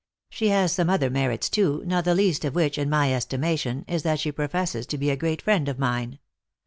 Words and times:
She 0.31 0.47
has 0.47 0.71
some 0.71 0.89
other 0.89 1.11
merits 1.11 1.47
too, 1.47 1.83
not 1.85 2.05
the 2.05 2.15
least 2.15 2.43
of 2.43 2.55
which, 2.55 2.79
in 2.79 2.89
my 2.89 3.13
estimation 3.13 3.85
is 3.87 4.01
that 4.01 4.19
she 4.19 4.31
professes 4.31 4.87
to 4.87 4.97
be 4.97 5.11
a 5.11 5.15
great 5.15 5.43
friend 5.43 5.69
of 5.69 5.77
mine." 5.77 6.17